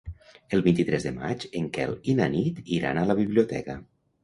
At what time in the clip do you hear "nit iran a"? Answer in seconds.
2.39-3.07